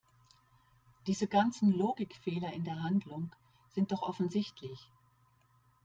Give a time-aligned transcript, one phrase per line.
[1.05, 3.29] Diese ganzen Logikfehler in der Handlung
[3.75, 4.89] sind doch offensichtlich!